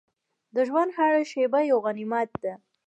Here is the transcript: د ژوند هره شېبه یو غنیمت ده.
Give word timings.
د 0.55 0.57
ژوند 0.67 0.91
هره 0.97 1.21
شېبه 1.31 1.59
یو 1.69 1.77
غنیمت 1.85 2.29
ده. 2.43 2.53